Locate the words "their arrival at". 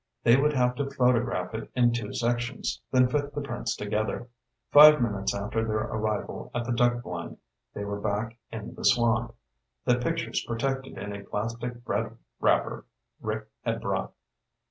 5.63-6.65